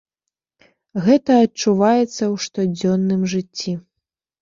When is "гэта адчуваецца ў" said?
1.09-2.33